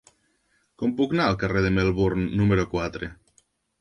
Com 0.83 0.95
puc 1.01 1.13
anar 1.17 1.27
al 1.33 1.37
carrer 1.43 1.63
de 1.67 1.71
Melbourne 1.75 2.27
número 2.41 2.67
quatre? 2.73 3.11